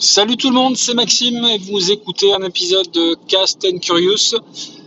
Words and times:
Salut 0.00 0.38
tout 0.38 0.48
le 0.48 0.54
monde, 0.54 0.78
c'est 0.78 0.94
Maxime 0.94 1.44
et 1.44 1.58
vous 1.58 1.90
écoutez 1.90 2.32
un 2.32 2.42
épisode 2.42 2.90
de 2.90 3.18
Cast 3.28 3.66
and 3.66 3.80
Curious. 3.80 4.34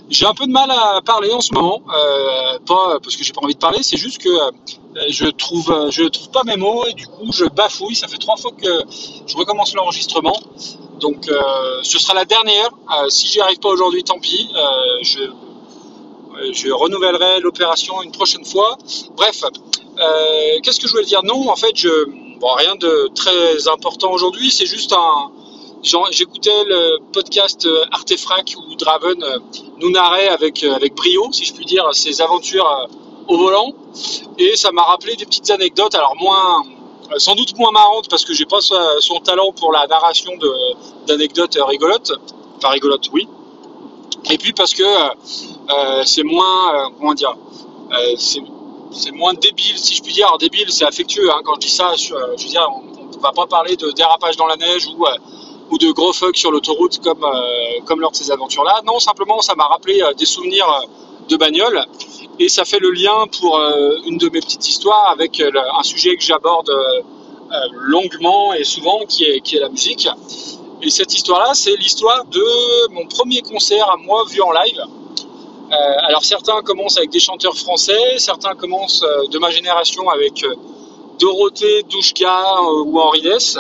J'ai 0.10 0.26
un 0.26 0.34
peu 0.34 0.48
de 0.48 0.52
mal 0.52 0.72
à 0.72 1.02
parler 1.06 1.32
en 1.32 1.40
ce 1.40 1.54
moment, 1.54 1.84
euh, 1.88 2.58
pas 2.66 2.98
parce 3.00 3.16
que 3.16 3.24
j'ai 3.24 3.32
pas 3.32 3.42
envie 3.44 3.54
de 3.54 3.60
parler, 3.60 3.84
c'est 3.84 3.96
juste 3.96 4.18
que 4.18 4.30
euh, 4.30 4.52
je 5.10 5.28
trouve 5.28 5.88
je 5.92 6.06
trouve 6.06 6.32
pas 6.32 6.42
mes 6.46 6.56
mots 6.56 6.88
et 6.88 6.94
du 6.94 7.06
coup 7.06 7.32
je 7.32 7.46
bafouille. 7.46 7.94
Ça 7.94 8.08
fait 8.08 8.18
trois 8.18 8.38
fois 8.38 8.54
que 8.60 8.68
je 9.28 9.38
recommence 9.38 9.76
l'enregistrement, 9.76 10.40
donc 11.00 11.30
euh, 11.30 11.42
ce 11.84 12.00
sera 12.00 12.16
la 12.16 12.26
dernière. 12.26 12.72
Euh, 12.98 13.08
si 13.10 13.28
j'y 13.28 13.40
arrive 13.40 13.60
pas 13.60 13.70
aujourd'hui, 13.70 14.04
tant 14.04 14.20
pis. 14.20 14.50
Euh, 14.56 14.98
je 15.04 15.20
je 16.54 16.72
renouvellerai 16.72 17.40
l'opération 17.42 18.02
une 18.02 18.12
prochaine 18.12 18.44
fois. 18.44 18.80
Bref, 19.16 19.44
euh, 19.44 20.60
qu'est-ce 20.64 20.80
que 20.80 20.88
je 20.88 20.94
voulais 20.94 21.06
dire? 21.06 21.22
Non, 21.24 21.48
en 21.50 21.56
fait, 21.56 21.76
je 21.76 21.88
bon, 22.40 22.54
rien 22.54 22.76
de 22.76 23.10
très 23.16 23.68
important 23.68 24.12
aujourd'hui. 24.12 24.52
C'est 24.52 24.66
juste 24.66 24.94
un 24.94 25.32
J'écoutais 25.84 26.64
le 26.64 27.00
podcast 27.12 27.66
euh, 27.66 27.84
Artefrac 27.92 28.56
où 28.58 28.76
Draven 28.76 29.22
euh, 29.22 29.40
nous 29.82 29.90
narrait 29.92 30.30
avec, 30.30 30.64
euh, 30.64 30.74
avec 30.74 30.96
brio, 30.96 31.30
si 31.34 31.44
je 31.44 31.54
puis 31.54 31.66
dire, 31.66 31.86
ses 31.92 32.22
aventures 32.22 32.88
au 33.28 33.38
volant. 33.38 33.74
Et 34.38 34.56
ça 34.56 34.72
m'a 34.72 34.84
rappelé 34.84 35.18
des 35.18 35.26
petites 35.26 35.50
anecdotes, 35.50 35.94
alors 35.94 36.16
moins, 36.16 36.64
sans 37.18 37.36
doute 37.36 37.58
moins 37.58 37.72
marrantes 37.72 38.08
parce 38.10 38.24
que 38.24 38.34
j'ai 38.34 38.46
pas 38.46 38.62
son 38.62 39.20
talent 39.20 39.52
pour 39.52 39.74
la 39.74 39.86
narration 39.88 40.32
d'anecdotes 41.06 41.58
rigolotes. 41.68 42.14
Enfin, 42.58 42.70
rigolotes, 42.70 43.10
oui. 43.12 43.28
Et 44.32 44.38
puis 44.38 44.54
parce 44.54 44.74
que 44.74 44.84
c'est 46.06 46.24
moins, 46.24 46.90
comment 46.98 47.14
dire, 47.14 47.36
c'est 48.94 49.12
moins 49.12 49.34
débile, 49.34 49.78
si 49.78 49.96
je 49.96 50.04
puis 50.04 50.14
dire. 50.14 50.28
Alors, 50.28 50.38
débile, 50.38 50.72
c'est 50.72 50.86
affectueux 50.86 51.30
hein, 51.32 51.42
quand 51.44 51.56
je 51.56 51.62
dis 51.68 51.70
ça. 51.70 51.96
sur- 51.98 52.16
euh, 52.18 52.36
je 52.38 52.44
veux 52.44 52.50
dire, 52.50 52.68
on, 52.70 53.18
on 53.18 53.20
va 53.20 53.32
pas 53.32 53.46
parler 53.48 53.76
de 53.76 53.92
dérapage 53.92 54.38
dans 54.38 54.48
la 54.48 54.56
neige 54.58 54.88
ou, 54.88 55.06
euh, 55.06 55.78
de 55.80 55.92
gros 55.92 56.14
fuck 56.14 56.38
sur 56.38 56.52
l'autoroute 56.52 57.00
comme, 57.04 57.24
euh, 57.24 57.80
comme 57.86 58.00
lors 58.00 58.12
de 58.12 58.16
ces 58.16 58.30
aventures-là. 58.32 58.82
Non, 58.86 59.00
simplement, 59.00 59.42
ça 59.42 59.56
m'a 59.56 59.66
rappelé 59.66 60.04
des 60.18 60.26
souvenirs 60.26 60.68
de 61.28 61.36
bagnole 61.36 61.84
et 62.40 62.48
ça 62.48 62.64
fait 62.64 62.78
le 62.80 62.92
lien 62.92 63.26
pour 63.40 63.60
une 64.06 64.20
de 64.20 64.30
mes 64.30 64.40
petites 64.40 64.68
histoires 64.70 65.10
avec 65.10 65.42
un 65.42 65.84
sujet 65.84 66.16
que 66.16 66.22
j'aborde 66.24 66.70
longuement 67.72 68.54
et 68.54 68.64
souvent, 68.64 69.00
qui 69.08 69.24
est 69.24 69.54
la 69.60 69.70
musique. 69.70 70.08
Et 70.84 70.92
cette 70.92 71.14
histoire-là, 71.16 71.52
c'est 71.56 71.76
l'histoire 71.78 72.24
de 72.26 72.92
mon 72.94 73.08
premier 73.08 73.42
concert 73.42 73.90
à 73.90 73.98
moi 73.98 74.24
vu 74.30 74.42
en 74.42 74.52
live. 74.52 74.80
Euh, 75.74 75.96
alors 76.08 76.24
certains 76.24 76.62
commencent 76.62 76.98
avec 76.98 77.10
des 77.10 77.20
chanteurs 77.20 77.58
français, 77.58 78.18
certains 78.18 78.54
commencent 78.54 79.04
euh, 79.04 79.28
de 79.28 79.40
ma 79.40 79.50
génération 79.50 80.08
avec 80.10 80.44
euh, 80.44 80.54
Dorothée, 81.20 81.84
Douchka 81.90 82.62
ou 82.86 83.00
Henri 83.00 83.22
Dess. 83.22 83.58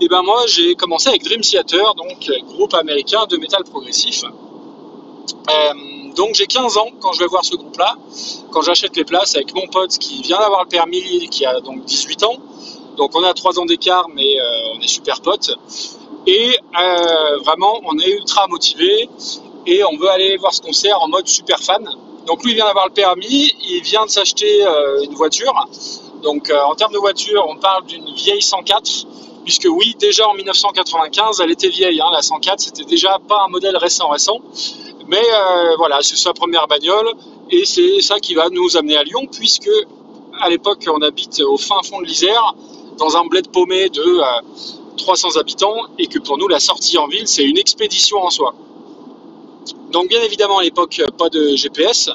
Et 0.00 0.08
ben 0.08 0.22
moi 0.22 0.44
j'ai 0.46 0.74
commencé 0.76 1.08
avec 1.08 1.24
Dream 1.24 1.40
Theater, 1.40 1.94
donc 1.94 2.30
groupe 2.46 2.74
américain 2.74 3.26
de 3.28 3.36
métal 3.36 3.64
progressif. 3.64 4.22
Donc 6.16 6.34
j'ai 6.34 6.46
15 6.46 6.78
ans 6.78 6.88
quand 7.00 7.12
je 7.12 7.20
vais 7.20 7.26
voir 7.26 7.44
ce 7.44 7.54
groupe-là, 7.56 7.96
quand 8.50 8.62
j'achète 8.62 8.96
les 8.96 9.04
places 9.04 9.36
avec 9.36 9.54
mon 9.54 9.66
pote 9.66 9.98
qui 9.98 10.22
vient 10.22 10.38
d'avoir 10.38 10.62
le 10.62 10.68
permis, 10.68 11.28
qui 11.30 11.44
a 11.44 11.60
donc 11.60 11.84
18 11.84 12.24
ans. 12.24 12.36
Donc 12.96 13.14
on 13.14 13.22
a 13.22 13.34
3 13.34 13.58
ans 13.60 13.66
d'écart, 13.66 14.08
mais 14.14 14.36
on 14.74 14.80
est 14.80 14.88
super 14.88 15.20
potes. 15.20 15.52
Et 16.26 16.56
vraiment, 17.44 17.80
on 17.84 17.98
est 17.98 18.10
ultra 18.10 18.46
motivé 18.48 19.08
et 19.66 19.84
on 19.84 19.96
veut 19.96 20.08
aller 20.08 20.36
voir 20.36 20.54
ce 20.54 20.62
concert 20.62 21.00
en 21.02 21.08
mode 21.08 21.26
super 21.26 21.58
fan. 21.58 21.84
Donc 22.26 22.42
lui 22.44 22.52
il 22.52 22.54
vient 22.56 22.66
d'avoir 22.66 22.86
le 22.86 22.92
permis, 22.92 23.52
il 23.68 23.82
vient 23.82 24.04
de 24.04 24.10
s'acheter 24.10 24.64
euh, 24.66 25.02
une 25.04 25.14
voiture. 25.14 25.54
Donc 26.22 26.50
euh, 26.50 26.60
en 26.62 26.74
termes 26.74 26.92
de 26.92 26.98
voiture, 26.98 27.44
on 27.48 27.56
parle 27.56 27.86
d'une 27.86 28.12
vieille 28.14 28.42
104, 28.42 29.06
puisque 29.44 29.68
oui, 29.70 29.94
déjà 29.98 30.28
en 30.28 30.34
1995, 30.34 31.40
elle 31.40 31.50
était 31.50 31.68
vieille. 31.68 32.00
Hein, 32.00 32.08
la 32.12 32.22
104, 32.22 32.60
c'était 32.60 32.84
déjà 32.84 33.18
pas 33.28 33.44
un 33.46 33.48
modèle 33.48 33.76
récent 33.76 34.08
récent, 34.08 34.40
mais 35.06 35.22
euh, 35.22 35.76
voilà, 35.76 35.98
c'est 36.02 36.16
sa 36.16 36.32
première 36.32 36.66
bagnole 36.66 37.12
et 37.50 37.64
c'est 37.64 38.00
ça 38.00 38.18
qui 38.18 38.34
va 38.34 38.48
nous 38.50 38.76
amener 38.76 38.96
à 38.96 39.04
Lyon, 39.04 39.26
puisque 39.30 39.70
à 40.40 40.48
l'époque 40.48 40.84
on 40.92 41.00
habite 41.02 41.40
au 41.40 41.56
fin 41.56 41.80
fond 41.84 42.00
de 42.00 42.06
l'Isère, 42.06 42.54
dans 42.98 43.16
un 43.16 43.24
bled 43.26 43.48
paumé 43.48 43.88
de 43.88 44.02
euh, 44.02 44.24
300 44.96 45.36
habitants, 45.36 45.86
et 45.98 46.06
que 46.08 46.18
pour 46.18 46.38
nous 46.38 46.48
la 46.48 46.58
sortie 46.58 46.98
en 46.98 47.06
ville 47.06 47.28
c'est 47.28 47.44
une 47.44 47.58
expédition 47.58 48.18
en 48.18 48.30
soi. 48.30 48.54
Donc 49.90 50.08
bien 50.08 50.22
évidemment 50.22 50.58
à 50.58 50.62
l'époque 50.62 51.02
pas 51.18 51.28
de 51.28 51.56
GPS, 51.56 52.10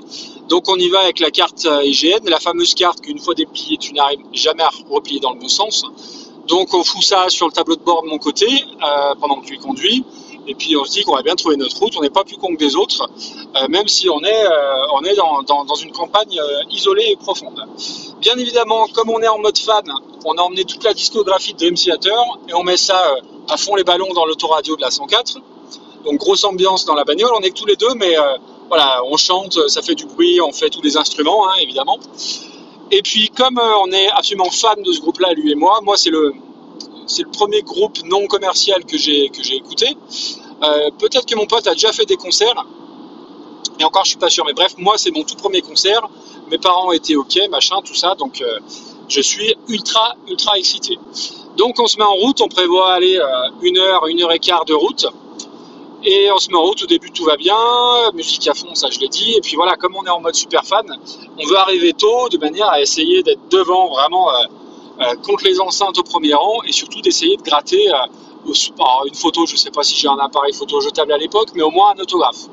donc 0.49 0.67
on 0.69 0.75
y 0.75 0.89
va 0.89 0.99
avec 0.99 1.19
la 1.19 1.31
carte 1.31 1.67
IGN, 1.83 2.27
la 2.27 2.39
fameuse 2.39 2.73
carte 2.73 3.01
qu'une 3.01 3.19
fois 3.19 3.33
dépliée 3.33 3.77
tu 3.77 3.93
n'arrives 3.93 4.19
jamais 4.33 4.63
à 4.63 4.69
replier 4.89 5.19
dans 5.19 5.33
le 5.33 5.39
bon 5.39 5.47
sens. 5.47 5.83
Donc 6.47 6.73
on 6.73 6.83
fout 6.83 7.03
ça 7.03 7.29
sur 7.29 7.47
le 7.47 7.53
tableau 7.53 7.75
de 7.75 7.81
bord 7.81 8.03
de 8.03 8.09
mon 8.09 8.17
côté 8.17 8.45
euh, 8.45 9.15
pendant 9.19 9.37
que 9.37 9.45
tu 9.45 9.57
conduis, 9.57 10.03
et 10.47 10.55
puis 10.55 10.75
on 10.75 10.83
se 10.83 10.91
dit 10.91 11.03
qu'on 11.03 11.15
va 11.15 11.21
bien 11.21 11.35
trouver 11.35 11.55
notre 11.55 11.77
route, 11.79 11.93
on 11.97 12.01
n'est 12.01 12.09
pas 12.09 12.23
plus 12.23 12.35
con 12.35 12.49
que 12.53 12.57
des 12.57 12.75
autres, 12.75 13.09
euh, 13.55 13.67
même 13.69 13.87
si 13.87 14.09
on 14.09 14.19
est, 14.21 14.45
euh, 14.45 15.45
dans, 15.47 15.75
une 15.75 15.91
campagne 15.91 16.39
isolée 16.69 17.11
et 17.11 17.15
profonde. 17.15 17.63
Bien 18.19 18.35
évidemment, 18.35 18.87
comme 18.93 19.09
on 19.09 19.21
est 19.21 19.27
en 19.27 19.39
mode 19.39 19.57
fan, 19.57 19.83
on 20.25 20.33
a 20.33 20.41
emmené 20.41 20.65
toute 20.65 20.83
la 20.83 20.93
discographie 20.93 21.53
de 21.53 21.59
Dream 21.59 21.75
Theater 21.75 22.21
et 22.47 22.53
on 22.53 22.63
met 22.63 22.77
ça 22.77 23.15
à 23.49 23.57
fond 23.57 23.75
les 23.75 23.83
ballons 23.83 24.13
dans 24.13 24.25
l'autoradio 24.25 24.75
de 24.75 24.81
la 24.81 24.91
104. 24.91 25.37
Donc 26.05 26.19
grosse 26.19 26.43
ambiance 26.43 26.85
dans 26.85 26.95
la 26.95 27.03
bagnole, 27.03 27.31
on 27.37 27.41
est 27.41 27.51
que 27.51 27.59
tous 27.59 27.65
les 27.65 27.75
deux, 27.75 27.93
mais 27.95 28.17
euh, 28.17 28.37
voilà, 28.69 29.01
on 29.05 29.17
chante, 29.17 29.57
ça 29.67 29.81
fait 29.81 29.95
du 29.95 30.05
bruit, 30.05 30.39
on 30.41 30.51
fait 30.51 30.69
tous 30.69 30.81
les 30.81 30.97
instruments, 30.97 31.47
hein, 31.47 31.53
évidemment. 31.61 31.99
Et 32.91 33.01
puis 33.01 33.29
comme 33.29 33.57
euh, 33.57 33.83
on 33.83 33.91
est 33.91 34.09
absolument 34.09 34.49
fan 34.49 34.81
de 34.81 34.91
ce 34.91 34.99
groupe-là, 34.99 35.33
lui 35.33 35.51
et 35.51 35.55
moi, 35.55 35.79
moi 35.83 35.97
c'est 35.97 36.09
le 36.09 36.33
c'est 37.07 37.23
le 37.23 37.29
premier 37.31 37.61
groupe 37.61 37.97
non 38.05 38.27
commercial 38.27 38.85
que 38.85 38.97
j'ai 38.97 39.29
que 39.29 39.43
j'ai 39.43 39.55
écouté. 39.55 39.87
Euh, 40.63 40.91
Peut-être 40.99 41.25
que 41.25 41.35
mon 41.35 41.45
pote 41.45 41.67
a 41.67 41.73
déjà 41.73 41.91
fait 41.91 42.05
des 42.05 42.17
concerts, 42.17 42.65
et 43.79 43.83
encore 43.83 44.03
je 44.03 44.11
suis 44.11 44.19
pas 44.19 44.29
sûr, 44.29 44.45
mais 44.45 44.53
bref, 44.53 44.73
moi 44.77 44.95
c'est 44.97 45.11
mon 45.11 45.23
tout 45.23 45.35
premier 45.35 45.61
concert. 45.61 46.07
Mes 46.49 46.57
parents 46.57 46.91
étaient 46.91 47.15
ok, 47.15 47.39
machin, 47.49 47.77
tout 47.83 47.95
ça, 47.95 48.15
donc 48.15 48.41
euh, 48.41 48.59
je 49.07 49.21
suis 49.21 49.55
ultra 49.69 50.15
ultra 50.27 50.57
excité. 50.57 50.97
Donc 51.57 51.79
on 51.79 51.87
se 51.87 51.97
met 51.97 52.03
en 52.03 52.13
route, 52.13 52.41
on 52.41 52.47
prévoit 52.47 52.93
aller 52.93 53.17
euh, 53.17 53.25
une 53.61 53.77
heure, 53.77 54.07
une 54.07 54.21
heure 54.21 54.31
et 54.31 54.39
quart 54.39 54.65
de 54.65 54.73
route. 54.73 55.05
Et 56.03 56.31
on 56.31 56.37
se 56.37 56.49
met 56.49 56.55
en 56.55 56.63
route, 56.63 56.81
au 56.81 56.87
début 56.87 57.11
tout 57.11 57.25
va 57.25 57.37
bien, 57.37 57.55
musique 58.15 58.47
à 58.47 58.55
fond, 58.55 58.73
ça 58.73 58.89
je 58.89 58.99
l'ai 58.99 59.07
dit. 59.07 59.33
Et 59.35 59.41
puis 59.41 59.55
voilà, 59.55 59.75
comme 59.75 59.95
on 59.95 60.03
est 60.03 60.09
en 60.09 60.19
mode 60.19 60.33
super 60.33 60.63
fan, 60.65 60.85
on 61.37 61.45
veut 61.45 61.57
arriver 61.57 61.93
tôt 61.93 62.27
de 62.29 62.37
manière 62.39 62.69
à 62.69 62.81
essayer 62.81 63.21
d'être 63.21 63.47
devant 63.49 63.87
vraiment 63.89 64.29
euh, 64.29 64.33
euh, 65.01 65.15
contre 65.23 65.45
les 65.45 65.59
enceintes 65.59 65.99
au 65.99 66.03
premier 66.03 66.33
rang 66.33 66.61
et 66.67 66.71
surtout 66.71 67.01
d'essayer 67.01 67.37
de 67.37 67.43
gratter 67.43 67.89
euh, 67.89 69.05
une 69.07 69.15
photo. 69.15 69.45
Je 69.45 69.55
sais 69.55 69.69
pas 69.69 69.83
si 69.83 69.95
j'ai 69.95 70.07
un 70.07 70.17
appareil 70.17 70.53
photo 70.53 70.81
jetable 70.81 71.11
à 71.11 71.17
l'époque, 71.17 71.49
mais 71.55 71.61
au 71.61 71.69
moins 71.69 71.93
un 71.95 71.99
autographe. 72.01 72.47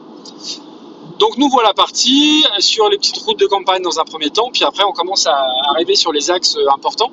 Donc 1.18 1.36
nous 1.38 1.48
voilà 1.48 1.72
partis 1.72 2.44
sur 2.58 2.88
les 2.90 2.98
petites 2.98 3.18
routes 3.18 3.38
de 3.38 3.46
campagne 3.46 3.82
dans 3.82 3.98
un 3.98 4.04
premier 4.04 4.30
temps, 4.30 4.50
puis 4.52 4.64
après 4.64 4.84
on 4.84 4.92
commence 4.92 5.26
à 5.26 5.36
arriver 5.70 5.96
sur 5.96 6.12
les 6.12 6.30
axes 6.30 6.56
euh, 6.56 6.70
importants. 6.70 7.10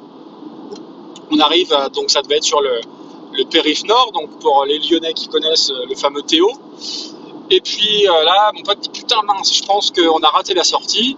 On 1.31 1.40
arrive, 1.40 1.75
donc 1.94 2.12
ça 2.12 2.22
devait 2.22 2.38
être 2.38 2.44
sur 2.44 2.62
le, 2.62 2.81
le 3.38 3.46
périph' 3.46 3.85
nord, 3.85 4.12
donc 4.13 4.40
pour 4.40 4.66
les 4.66 4.79
Lyonnais 4.79 5.13
qui 5.13 5.28
connaissent 5.28 5.72
euh, 5.72 5.85
le 5.90 5.96
fameux 5.96 6.22
Théo. 6.22 6.50
Et 7.50 7.62
puis 7.62 8.07
euh, 8.07 8.23
là, 8.23 8.51
mon 8.56 8.63
pote 8.63 8.79
dit 8.79 8.90
putain 8.90 9.22
mince, 9.23 9.53
je 9.56 9.63
pense 9.63 9.91
qu'on 9.91 10.19
a 10.19 10.29
raté 10.29 10.53
la 10.53 10.63
sortie. 10.63 11.16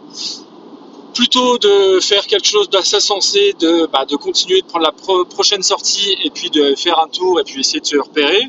Plutôt 1.14 1.58
de 1.58 2.00
faire 2.00 2.28
quelque 2.28 2.48
chose 2.48 2.70
d'assez 2.70 3.00
sensé, 3.00 3.54
de, 3.60 3.88
bah, 3.88 4.06
continuer 4.22 4.62
de 4.62 4.68
prendre 4.68 4.86
la 4.86 4.92
pro- 4.92 5.26
prochaine 5.26 5.64
sortie 5.64 6.16
et 6.24 6.30
puis 6.30 6.50
de 6.52 6.76
faire 6.76 7.00
un 7.00 7.08
tour 7.08 7.40
et 7.40 7.44
puis 7.44 7.62
essayer 7.62 7.80
de 7.80 7.88
se 7.88 7.98
repérer, 7.98 8.44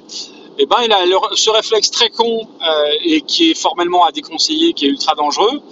et 0.58 0.66
ben 0.66 0.76
il 0.84 0.92
a 0.92 0.98
ce 1.34 1.50
réflexe 1.50 1.90
très 1.90 2.10
con 2.10 2.46
euh, 2.68 2.90
et 3.02 3.22
qui 3.22 3.52
est 3.52 3.54
formellement 3.54 4.04
à 4.04 4.10
déconseiller, 4.12 4.74
qui 4.74 4.84
est 4.86 4.88
ultra 4.90 5.14
dangereux, 5.14 5.62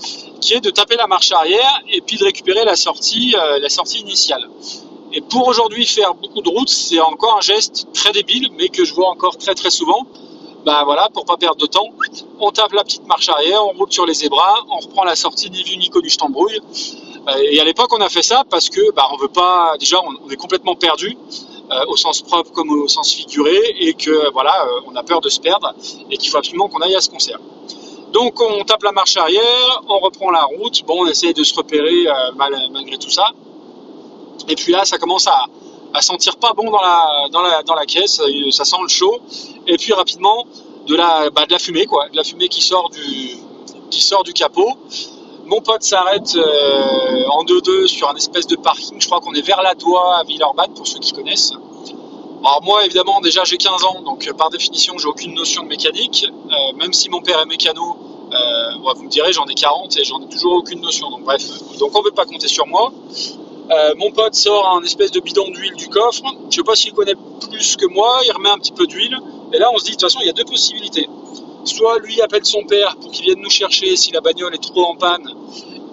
qui 0.40 0.54
est 0.54 0.60
de 0.60 0.70
taper 0.70 0.96
la 0.96 1.06
marche 1.06 1.32
arrière 1.32 1.82
et 1.92 2.00
puis 2.00 2.16
de 2.16 2.24
récupérer 2.24 2.64
la 2.64 2.76
sortie, 2.76 3.34
la 3.60 3.68
sortie 3.68 3.98
initiale. 3.98 4.48
Et 5.16 5.22
pour 5.22 5.48
aujourd'hui 5.48 5.86
faire 5.86 6.12
beaucoup 6.14 6.42
de 6.42 6.50
routes, 6.50 6.68
c'est 6.68 7.00
encore 7.00 7.38
un 7.38 7.40
geste 7.40 7.88
très 7.94 8.12
débile, 8.12 8.50
mais 8.58 8.68
que 8.68 8.84
je 8.84 8.92
vois 8.92 9.08
encore 9.08 9.38
très 9.38 9.54
très 9.54 9.70
souvent. 9.70 10.06
Bah 10.66 10.82
voilà, 10.84 11.08
pour 11.14 11.24
pas 11.24 11.38
perdre 11.38 11.56
de 11.56 11.64
temps, 11.64 11.88
on 12.38 12.50
tape 12.50 12.72
la 12.72 12.84
petite 12.84 13.06
marche 13.06 13.30
arrière, 13.30 13.64
on 13.66 13.72
roule 13.78 13.90
sur 13.90 14.04
les 14.04 14.12
zébras, 14.12 14.56
on 14.68 14.78
reprend 14.78 15.04
la 15.04 15.16
sortie 15.16 15.48
ni 15.50 15.62
vu 15.62 15.78
ni 15.78 15.88
connu, 15.88 16.10
je 16.10 16.18
t'embrouille. 16.18 16.60
Euh, 17.28 17.50
Et 17.50 17.58
à 17.60 17.64
l'époque, 17.64 17.90
on 17.94 18.02
a 18.02 18.10
fait 18.10 18.22
ça 18.22 18.44
parce 18.50 18.68
que 18.68 18.90
bah, 18.92 19.08
on 19.10 19.16
veut 19.16 19.28
pas. 19.28 19.76
Déjà, 19.80 19.96
on, 20.06 20.28
est 20.28 20.36
complètement 20.36 20.74
perdu 20.74 21.16
euh, 21.70 21.84
au 21.88 21.96
sens 21.96 22.20
propre 22.20 22.52
comme 22.52 22.68
au 22.70 22.86
sens 22.86 23.10
figuré, 23.14 23.58
et 23.80 23.94
que 23.94 24.30
voilà, 24.32 24.66
euh, 24.66 24.80
on 24.86 24.94
a 24.96 25.02
peur 25.02 25.22
de 25.22 25.30
se 25.30 25.40
perdre 25.40 25.72
et 26.10 26.18
qu'il 26.18 26.28
faut 26.30 26.36
absolument 26.36 26.68
qu'on 26.68 26.80
aille 26.80 26.94
à 26.96 27.00
ce 27.00 27.08
concert. 27.08 27.38
Donc, 28.12 28.38
on 28.42 28.64
tape 28.64 28.82
la 28.82 28.92
marche 28.92 29.16
arrière, 29.16 29.82
on 29.88 29.98
reprend 29.98 30.30
la 30.30 30.44
route. 30.44 30.84
Bon, 30.86 31.04
on 31.04 31.06
essaye 31.06 31.32
de 31.32 31.42
se 31.42 31.54
repérer 31.54 32.04
mal- 32.36 32.68
malgré 32.70 32.98
tout 32.98 33.10
ça. 33.10 33.28
Et 34.48 34.54
puis 34.54 34.72
là, 34.72 34.84
ça 34.84 34.98
commence 34.98 35.26
à, 35.26 35.46
sentir 36.02 36.36
pas 36.36 36.52
bon 36.52 36.70
dans 36.70 36.82
la, 37.42 37.86
caisse, 37.86 38.20
euh, 38.20 38.50
ça 38.50 38.64
sent 38.64 38.76
le 38.82 38.88
chaud. 38.88 39.18
Et 39.66 39.76
puis 39.78 39.92
rapidement, 39.94 40.44
de 40.86 40.94
la, 40.94 41.30
bah, 41.30 41.46
de 41.46 41.52
la 41.52 41.58
fumée, 41.58 41.86
quoi, 41.86 42.08
de 42.10 42.16
la 42.16 42.24
fumée 42.24 42.48
qui 42.48 42.62
sort 42.62 42.90
du, 42.90 44.32
capot. 44.34 44.72
Mon 45.46 45.60
pote 45.60 45.82
s'arrête 45.82 46.34
euh, 46.34 47.24
en 47.28 47.44
2-2 47.44 47.86
sur 47.86 48.10
un 48.10 48.16
espèce 48.16 48.46
de 48.46 48.56
parking, 48.56 49.00
je 49.00 49.06
crois 49.06 49.20
qu'on 49.20 49.32
est 49.32 49.46
vers 49.46 49.62
la 49.62 49.74
Doigt 49.74 50.16
à 50.16 50.24
Villeurbanne, 50.24 50.74
pour 50.74 50.86
ceux 50.86 50.98
qui 50.98 51.12
connaissent. 51.12 51.52
Alors 52.46 52.62
moi 52.62 52.84
évidemment 52.84 53.20
déjà 53.20 53.42
j'ai 53.44 53.56
15 53.56 53.84
ans 53.84 54.02
donc 54.02 54.30
par 54.36 54.50
définition 54.50 54.96
j'ai 54.98 55.08
aucune 55.08 55.34
notion 55.34 55.62
de 55.64 55.68
mécanique 55.68 56.26
euh, 56.28 56.76
même 56.76 56.92
si 56.92 57.08
mon 57.08 57.20
père 57.20 57.40
est 57.40 57.46
mécano 57.46 57.96
euh, 58.32 58.92
vous 58.94 59.02
me 59.02 59.08
direz 59.08 59.32
j'en 59.32 59.46
ai 59.46 59.54
40 59.54 59.96
et 59.96 60.04
j'en 60.04 60.20
ai 60.20 60.28
toujours 60.28 60.52
aucune 60.52 60.80
notion 60.80 61.10
donc 61.10 61.24
bref 61.24 61.42
donc 61.78 61.90
on 61.96 62.00
ne 62.00 62.04
veut 62.04 62.12
pas 62.12 62.24
compter 62.24 62.46
sur 62.46 62.66
moi 62.66 62.92
euh, 63.70 63.94
mon 63.96 64.10
pote 64.10 64.34
sort 64.34 64.76
un 64.76 64.82
espèce 64.82 65.10
de 65.10 65.20
bidon 65.20 65.48
d'huile 65.50 65.74
du 65.74 65.88
coffre. 65.88 66.22
Je 66.50 66.56
sais 66.56 66.62
pas 66.62 66.76
s'il 66.76 66.92
connaît 66.92 67.16
plus 67.50 67.76
que 67.76 67.86
moi. 67.86 68.20
Il 68.24 68.32
remet 68.32 68.50
un 68.50 68.58
petit 68.58 68.72
peu 68.72 68.86
d'huile. 68.86 69.16
Et 69.52 69.58
là 69.58 69.70
on 69.72 69.78
se 69.78 69.84
dit 69.84 69.90
de 69.90 69.96
toute 69.96 70.02
façon 70.02 70.20
il 70.22 70.26
y 70.26 70.30
a 70.30 70.32
deux 70.32 70.44
possibilités. 70.44 71.08
Soit 71.64 71.98
lui 71.98 72.20
appelle 72.20 72.44
son 72.44 72.62
père 72.64 72.96
pour 72.96 73.10
qu'il 73.10 73.24
vienne 73.24 73.40
nous 73.40 73.50
chercher 73.50 73.96
si 73.96 74.12
la 74.12 74.20
bagnole 74.20 74.54
est 74.54 74.62
trop 74.62 74.84
en 74.84 74.96
panne 74.96 75.28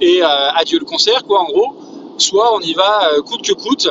et 0.01 0.21
adieu 0.21 0.79
le 0.79 0.85
concert 0.85 1.23
quoi 1.23 1.41
en 1.41 1.45
gros. 1.45 1.75
Soit 2.17 2.53
on 2.53 2.59
y 2.59 2.73
va 2.73 3.09
coûte 3.25 3.41
que 3.41 3.53
coûte 3.53 3.89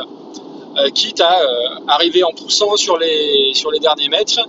euh, 0.75 0.89
quitte 0.89 1.21
à 1.21 1.39
euh, 1.39 1.45
arriver 1.87 2.23
en 2.23 2.31
poussant 2.31 2.75
sur 2.77 2.97
les, 2.97 3.51
sur 3.53 3.69
les 3.69 3.77
derniers 3.77 4.09
mètres, 4.09 4.39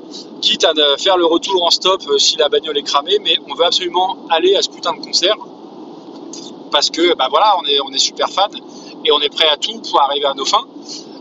quitte 0.40 0.64
à 0.64 0.72
faire 0.96 1.18
le 1.18 1.26
retour 1.26 1.62
en 1.62 1.70
stop 1.70 2.00
euh, 2.08 2.16
si 2.16 2.38
la 2.38 2.48
bagnole 2.48 2.78
est 2.78 2.82
cramée, 2.82 3.18
mais 3.22 3.36
on 3.46 3.54
veut 3.54 3.66
absolument 3.66 4.16
aller 4.30 4.56
à 4.56 4.62
ce 4.62 4.70
putain 4.70 4.94
de 4.94 5.04
concert. 5.04 5.36
Parce 6.70 6.88
que 6.88 7.14
bah 7.14 7.26
voilà, 7.28 7.54
on 7.62 7.66
est, 7.68 7.78
on 7.86 7.92
est 7.92 7.98
super 7.98 8.30
fan 8.30 8.50
et 9.04 9.12
on 9.12 9.20
est 9.20 9.28
prêt 9.28 9.48
à 9.48 9.56
tout 9.56 9.80
pour 9.80 10.00
arriver 10.00 10.26
à 10.26 10.34
nos 10.34 10.44
fins. 10.44 10.66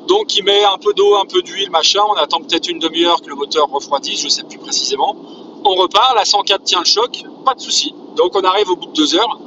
Donc 0.07 0.35
il 0.35 0.43
met 0.43 0.63
un 0.63 0.77
peu 0.77 0.93
d'eau, 0.93 1.15
un 1.15 1.25
peu 1.25 1.41
d'huile, 1.41 1.69
machin, 1.69 2.01
on 2.09 2.13
attend 2.13 2.39
peut-être 2.39 2.67
une 2.67 2.79
demi-heure 2.79 3.21
que 3.21 3.29
le 3.29 3.35
moteur 3.35 3.69
refroidisse, 3.69 4.21
je 4.21 4.27
sais 4.27 4.43
plus 4.43 4.57
précisément. 4.57 5.15
On 5.63 5.75
repart, 5.75 6.15
la 6.15 6.25
104 6.25 6.63
tient 6.63 6.79
le 6.79 6.85
choc, 6.85 7.23
pas 7.45 7.53
de 7.53 7.61
souci. 7.61 7.95
Donc 8.15 8.35
on 8.35 8.41
arrive 8.41 8.69
au 8.69 8.75
bout 8.75 8.87
de 8.87 8.93
deux 8.93 9.15
heures 9.15 9.39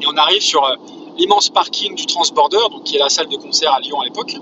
et 0.00 0.06
on 0.06 0.16
arrive 0.16 0.42
sur 0.42 0.62
l'immense 1.16 1.48
parking 1.48 1.94
du 1.94 2.06
Transborder, 2.06 2.58
donc 2.70 2.84
qui 2.84 2.96
est 2.96 2.98
la 2.98 3.08
salle 3.08 3.28
de 3.28 3.36
concert 3.36 3.72
à 3.72 3.80
Lyon 3.80 4.00
à 4.00 4.04
l'époque, 4.04 4.36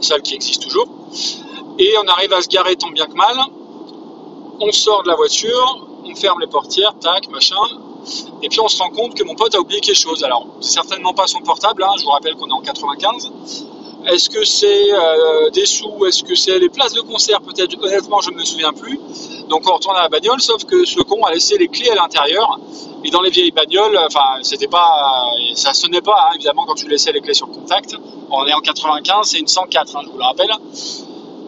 salle 0.00 0.22
qui 0.22 0.34
existe 0.34 0.62
toujours. 0.62 0.88
Et 1.78 1.94
on 2.02 2.06
arrive 2.08 2.32
à 2.32 2.42
se 2.42 2.48
garer 2.48 2.76
tant 2.76 2.90
bien 2.90 3.06
que 3.06 3.14
mal. 3.14 3.36
On 4.60 4.70
sort 4.72 5.02
de 5.02 5.08
la 5.08 5.16
voiture, 5.16 5.86
on 6.04 6.14
ferme 6.14 6.40
les 6.40 6.46
portières, 6.46 6.94
tac, 7.00 7.28
machin. 7.28 7.56
Et 8.42 8.48
puis 8.48 8.60
on 8.60 8.68
se 8.68 8.78
rend 8.82 8.90
compte 8.90 9.14
que 9.14 9.24
mon 9.24 9.34
pote 9.34 9.54
a 9.54 9.60
oublié 9.60 9.80
quelque 9.80 9.96
chose. 9.96 10.22
Alors, 10.24 10.46
c'est 10.60 10.72
certainement 10.72 11.14
pas 11.14 11.26
son 11.26 11.40
portable, 11.40 11.82
hein, 11.82 11.92
je 11.98 12.04
vous 12.04 12.10
rappelle 12.10 12.34
qu'on 12.34 12.48
est 12.48 12.52
en 12.52 12.60
95. 12.60 13.32
Est-ce 14.06 14.28
que 14.28 14.44
c'est 14.44 14.92
euh, 14.92 15.48
des 15.50 15.64
sous? 15.64 16.04
Est-ce 16.04 16.22
que 16.22 16.34
c'est 16.34 16.58
les 16.58 16.68
places 16.68 16.92
de 16.92 17.00
concert? 17.00 17.40
Peut-être, 17.40 17.82
honnêtement, 17.82 18.20
je 18.20 18.30
ne 18.30 18.36
me 18.36 18.44
souviens 18.44 18.72
plus. 18.72 19.00
Donc 19.48 19.62
on 19.66 19.74
retourne 19.74 19.96
à 19.96 20.02
la 20.02 20.08
bagnole, 20.10 20.40
sauf 20.42 20.64
que 20.64 20.84
ce 20.84 21.00
con 21.00 21.24
a 21.24 21.32
laissé 21.32 21.56
les 21.56 21.68
clés 21.68 21.88
à 21.88 21.94
l'intérieur. 21.94 22.60
Et 23.02 23.10
dans 23.10 23.22
les 23.22 23.30
vieilles 23.30 23.50
bagnoles, 23.50 23.98
enfin, 24.06 24.42
c'était 24.42 24.68
pas, 24.68 25.24
ça 25.54 25.72
sonnait 25.72 26.02
pas, 26.02 26.28
hein, 26.28 26.34
évidemment, 26.34 26.66
quand 26.66 26.74
tu 26.74 26.88
laissais 26.88 27.12
les 27.12 27.20
clés 27.20 27.34
sur 27.34 27.50
contact. 27.50 27.96
On 28.30 28.46
est 28.46 28.52
en 28.52 28.60
95, 28.60 29.26
c'est 29.26 29.38
une 29.38 29.46
104, 29.46 29.96
hein, 29.96 30.00
je 30.04 30.10
vous 30.10 30.18
le 30.18 30.24
rappelle. 30.24 30.50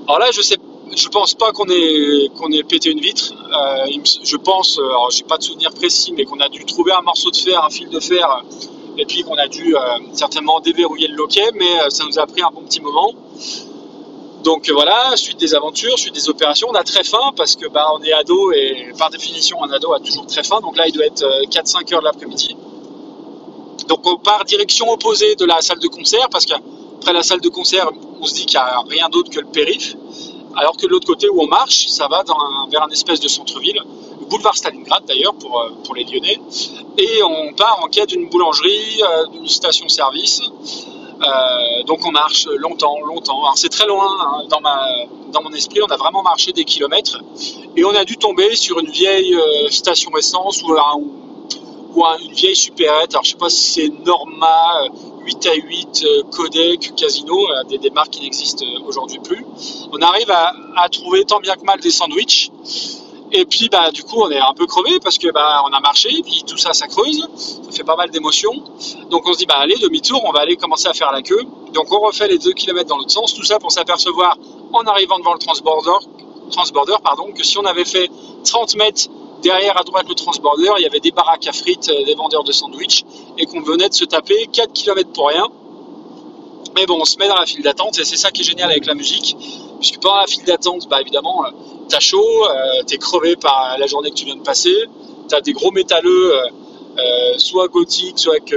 Alors 0.07 0.19
là, 0.19 0.31
je 0.33 0.41
sais, 0.41 0.57
je 0.95 1.09
pense 1.09 1.35
pas 1.35 1.53
qu'on 1.53 1.69
ait, 1.69 2.27
ait 2.27 2.63
pété 2.63 2.91
une 2.91 3.01
vitre. 3.01 3.33
Euh, 3.35 3.87
je 4.23 4.37
pense, 4.37 4.79
alors 4.79 5.11
j'ai 5.11 5.25
pas 5.25 5.39
de 5.39 5.43
souvenir 5.43 5.73
précis, 5.73 6.13
mais 6.17 6.25
qu'on 6.25 6.41
a 6.41 6.49
dû 6.49 6.65
trouver 6.65 6.93
un 6.93 7.03
morceau 7.03 7.31
de 7.31 7.37
fer, 7.37 7.65
un 7.65 7.71
fil 7.71 7.89
de 7.89 8.01
fer, 8.01 8.43
et 8.99 9.05
puis 9.05 9.23
qu'on 9.23 9.37
a 9.37 9.49
dû 9.49 9.77
euh, 9.77 9.81
certainement 10.13 10.61
déverrouiller 10.61 11.09
le 11.09 11.17
loquet, 11.17 11.51
mais 11.55 11.81
euh, 11.81 11.91
ça 11.91 12.05
nous 12.05 12.19
a 12.19 12.27
pris 12.27 12.43
un 12.43 12.51
bon 12.51 12.63
petit 12.63 12.81
moment. 12.81 13.13
Donc 14.43 14.71
voilà, 14.71 15.17
suite 15.17 15.41
des 15.41 15.55
aventures, 15.55 15.99
suite 15.99 16.15
des 16.15 16.29
opérations, 16.29 16.69
on 16.71 16.75
a 16.75 16.85
très 16.85 17.03
faim 17.03 17.33
parce 17.37 17.57
que 17.57 17.67
bah, 17.67 17.89
on 17.95 18.03
est 18.03 18.13
ado 18.13 18.53
et 18.53 18.93
par 18.97 19.11
définition 19.11 19.63
un 19.65 19.71
ado 19.73 19.93
a 19.93 19.99
toujours 19.99 20.27
très 20.27 20.45
faim. 20.45 20.61
Donc 20.61 20.77
là 20.77 20.87
il 20.87 20.93
doit 20.93 21.05
être 21.05 21.25
4-5 21.51 21.93
euh, 21.93 21.95
heures 21.95 22.01
de 22.01 22.05
l'après-midi. 22.05 22.57
Donc 23.89 24.07
on 24.07 24.19
part 24.19 24.45
direction 24.45 24.89
opposée 24.91 25.35
de 25.35 25.45
la 25.45 25.61
salle 25.63 25.81
de 25.81 25.89
concert 25.89 26.29
parce 26.31 26.47
qu'après 26.47 27.13
la 27.13 27.25
salle 27.25 27.41
de 27.41 27.49
concert 27.49 27.91
on 28.21 28.25
se 28.25 28.35
dit 28.35 28.47
qu'il 28.47 28.59
n'y 28.59 28.65
a 28.65 28.83
rien 28.89 29.09
d'autre 29.09 29.31
que 29.31 29.41
le 29.41 29.49
périph. 29.49 29.97
Alors 30.57 30.77
que 30.77 30.87
de 30.87 30.89
l'autre 30.89 31.07
côté 31.07 31.29
où 31.29 31.43
on 31.43 31.47
marche, 31.47 31.89
ça 31.89 32.09
va 32.09 32.25
vers 32.71 32.83
un 32.83 32.89
espèce 32.89 33.21
de 33.21 33.29
centre-ville, 33.29 33.81
le 34.21 34.27
boulevard 34.27 34.57
Stalingrad 34.57 35.05
d'ailleurs 35.05 35.35
pour, 35.35 35.61
euh, 35.61 35.71
pour 35.85 35.95
les 35.95 36.05
Lyonnais. 36.05 36.41
Et 36.97 37.23
on 37.23 37.53
part 37.53 37.81
en 37.83 37.89
quête 37.89 38.09
d'une 38.09 38.29
boulangerie, 38.29 39.03
euh, 39.03 39.27
d'une 39.27 39.47
station-service. 39.47 40.41
Euh, 40.41 41.83
donc 41.85 42.05
on 42.07 42.11
marche 42.11 42.47
longtemps, 42.47 42.99
longtemps. 43.01 43.43
Alors 43.43 43.59
c'est 43.59 43.69
très 43.69 43.87
loin 43.87 44.09
hein, 44.09 44.45
dans, 44.49 44.61
ma, 44.61 44.79
dans 45.33 45.43
mon 45.43 45.51
esprit, 45.53 45.81
on 45.83 45.93
a 45.93 45.97
vraiment 45.97 46.23
marché 46.23 46.53
des 46.53 46.65
kilomètres 46.65 47.21
et 47.77 47.85
on 47.85 47.95
a 47.95 48.05
dû 48.05 48.17
tomber 48.17 48.55
sur 48.57 48.79
une 48.79 48.91
vieille 48.91 49.35
station 49.71 50.11
essence 50.17 50.63
ou, 50.63 50.75
ou 51.95 52.05
une 52.05 52.33
vieille 52.33 52.57
supérette. 52.57 53.15
Alors 53.15 53.25
je 53.25 53.31
sais 53.31 53.37
pas 53.37 53.49
si 53.49 53.71
c'est 53.73 53.89
Norma 54.05 54.89
8 55.27 55.47
à 55.47 55.55
8, 55.55 56.05
Codec, 56.31 56.95
Casino, 56.95 57.37
euh, 57.51 57.65
des, 57.65 57.79
des 57.79 57.91
marques 57.91 58.11
qui 58.11 58.23
n'existent 58.23 58.65
aujourd'hui 58.87 59.19
plus. 59.19 59.45
On 59.93 60.01
arrive 60.01 60.31
à, 60.31 60.53
à 60.77 60.89
trouver 60.89 61.25
tant 61.25 61.41
bien 61.41 61.57
que 61.57 61.65
mal 61.65 61.81
des 61.81 61.91
sandwichs. 61.91 62.51
Et 63.33 63.45
puis, 63.45 63.69
bah, 63.69 63.91
du 63.91 64.05
coup, 64.05 64.21
on 64.23 64.31
est 64.31 64.39
un 64.39 64.55
peu 64.55 64.67
crevé 64.67 65.01
parce 65.03 65.19
que 65.19 65.31
bah, 65.33 65.63
on 65.69 65.73
a 65.73 65.81
marché, 65.81 66.11
puis 66.23 66.45
tout 66.47 66.57
ça, 66.57 66.73
ça 66.73 66.87
creuse, 66.87 67.29
ça 67.37 67.73
fait 67.73 67.83
pas 67.83 67.97
mal 67.97 68.11
d'émotions. 68.11 68.55
Donc, 69.11 69.27
on 69.27 69.33
se 69.33 69.39
dit, 69.39 69.47
bah, 69.47 69.57
allez, 69.59 69.75
demi-tour, 69.77 70.23
on 70.25 70.31
va 70.31 70.41
aller 70.41 70.57
commencer 70.57 70.87
à 70.87 70.95
faire 70.95 71.11
la 71.11 71.23
queue. 71.23 71.45
Donc, 71.73 71.93
on 71.93 71.99
refait 71.99 72.29
les 72.29 72.39
2 72.39 72.53
km 72.53 72.89
dans 72.89 72.97
l'autre 72.97 73.11
sens, 73.11 73.35
tout 73.35 73.43
ça 73.43 73.59
pour 73.59 73.73
s'apercevoir, 73.73 74.39
en 74.73 74.83
arrivant 74.83 75.19
devant 75.19 75.33
le 75.33 75.41
transborder, 75.41 76.07
transborder 76.53 76.95
pardon, 77.03 77.33
que 77.33 77.43
si 77.43 77.59
on 77.59 77.65
avait 77.65 77.85
fait 77.85 78.09
30 78.45 78.77
mètres 78.77 79.09
derrière 79.43 79.79
à 79.79 79.85
droite 79.85 80.07
le 80.09 80.15
transborder, 80.15 80.71
il 80.79 80.83
y 80.83 80.87
avait 80.87 81.01
des 81.01 81.11
baraques 81.11 81.47
à 81.47 81.53
frites, 81.53 81.91
euh, 81.91 82.05
des 82.05 82.15
vendeurs 82.15 82.45
de 82.45 82.53
sandwich, 82.53 83.05
et 83.39 83.47
qu'on 83.47 83.61
venait 83.61 83.89
de 83.89 83.95
se 83.95 84.05
taper 84.05 84.47
4 84.53 84.73
km 84.73 85.11
pour 85.13 85.29
rien. 85.29 85.47
Mais 86.75 86.87
bon, 86.87 86.99
on 87.01 87.05
se 87.05 87.17
met 87.19 87.29
dans 87.29 87.37
la 87.37 87.47
file 87.47 87.63
d'attente, 87.63 87.99
et 87.99 88.05
c'est 88.05 88.17
ça 88.17 88.31
qui 88.31 88.43
est 88.43 88.45
génial 88.45 88.71
avec 88.71 88.87
la 88.87 88.95
musique, 88.95 89.37
puisque 89.79 89.99
pendant 90.01 90.17
la 90.17 90.27
file 90.27 90.45
d'attente, 90.45 90.89
bah, 90.89 91.01
évidemment, 91.01 91.45
euh, 91.45 91.51
t'as 91.89 92.01
chaud, 92.01 92.45
euh, 92.45 92.83
t'es 92.87 92.99
crevé 92.99 93.37
par 93.37 93.77
la 93.79 93.87
journée 93.87 94.11
que 94.11 94.17
tu 94.17 94.25
viens 94.25 94.37
de 94.37 94.43
passer, 94.43 94.75
t'as 95.29 95.41
des 95.41 95.53
gros 95.53 95.71
métalleux, 95.71 96.35
soit 97.37 97.69
gothiques, 97.69 98.19
soit 98.19 98.35
avec, 98.37 98.55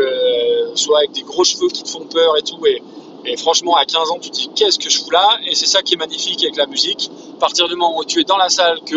soit 0.75 0.99
avec 0.99 1.11
des 1.11 1.23
gros 1.23 1.43
cheveux 1.43 1.67
qui 1.67 1.83
te 1.83 1.89
font 1.89 2.05
peur 2.05 2.37
et 2.37 2.41
tout. 2.41 2.65
Et, 2.65 2.81
et 3.25 3.35
franchement, 3.37 3.75
à 3.75 3.85
15 3.85 4.11
ans, 4.11 4.17
tu 4.21 4.29
te 4.29 4.35
dis 4.35 4.49
qu'est-ce 4.55 4.79
que 4.79 4.89
je 4.89 4.97
fous 4.97 5.11
là? 5.11 5.39
Et 5.45 5.55
c'est 5.55 5.65
ça 5.65 5.81
qui 5.81 5.95
est 5.95 5.97
magnifique 5.97 6.41
avec 6.43 6.55
la 6.55 6.67
musique. 6.67 7.11
À 7.35 7.39
partir 7.39 7.67
du 7.67 7.75
moment 7.75 7.97
où 7.97 8.05
tu 8.05 8.21
es 8.21 8.23
dans 8.23 8.37
la 8.37 8.49
salle, 8.49 8.79
que 8.85 8.95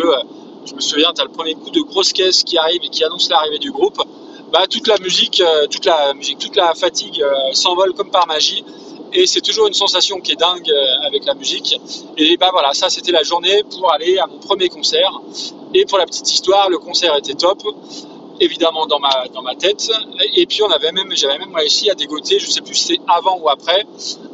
je 0.66 0.74
me 0.74 0.80
souviens, 0.80 1.12
tu 1.14 1.20
as 1.20 1.24
le 1.24 1.30
premier 1.30 1.54
coup 1.54 1.70
de 1.70 1.80
grosse 1.80 2.12
caisse 2.12 2.42
qui 2.42 2.58
arrive 2.58 2.80
et 2.84 2.88
qui 2.88 3.04
annonce 3.04 3.28
l'arrivée 3.28 3.58
du 3.58 3.70
groupe, 3.70 4.00
bah, 4.52 4.66
toute 4.68 4.86
la 4.86 4.98
musique, 4.98 5.42
toute 5.70 5.84
la 5.84 6.12
musique, 6.14 6.38
toute 6.38 6.56
la 6.56 6.74
fatigue 6.74 7.24
s'envole 7.52 7.94
comme 7.94 8.10
par 8.10 8.26
magie 8.26 8.64
et 9.12 9.26
c'est 9.26 9.40
toujours 9.40 9.66
une 9.66 9.74
sensation 9.74 10.20
qui 10.20 10.32
est 10.32 10.36
dingue 10.36 10.70
euh, 10.70 11.06
avec 11.06 11.24
la 11.26 11.34
musique. 11.34 11.78
Et 12.16 12.36
bah 12.38 12.48
voilà, 12.52 12.72
ça 12.72 12.88
c'était 12.88 13.12
la 13.12 13.22
journée 13.22 13.62
pour 13.70 13.92
aller 13.92 14.18
à 14.18 14.26
mon 14.26 14.38
premier 14.38 14.68
concert. 14.68 15.20
Et 15.74 15.84
pour 15.84 15.98
la 15.98 16.06
petite 16.06 16.30
histoire, 16.30 16.70
le 16.70 16.78
concert 16.78 17.14
était 17.16 17.34
top, 17.34 17.62
évidemment 18.40 18.86
dans 18.86 18.98
ma, 18.98 19.26
dans 19.32 19.42
ma 19.42 19.54
tête. 19.54 19.90
Et 20.34 20.46
puis 20.46 20.62
on 20.62 20.70
avait 20.70 20.92
même, 20.92 21.14
j'avais 21.14 21.38
même 21.38 21.54
réussi 21.54 21.90
à 21.90 21.94
dégoter, 21.94 22.38
je 22.38 22.50
sais 22.50 22.62
plus 22.62 22.74
si 22.74 22.84
c'est 22.84 23.00
avant 23.06 23.38
ou 23.38 23.48
après, 23.50 23.84